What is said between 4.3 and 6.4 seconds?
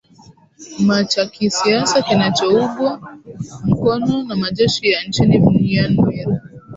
majeshi ya nchini myanmir